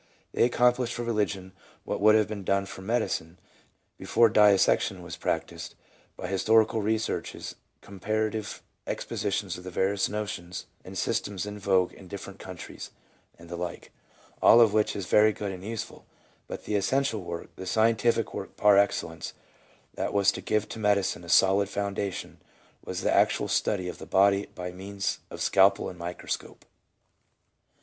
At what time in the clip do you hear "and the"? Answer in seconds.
13.37-13.55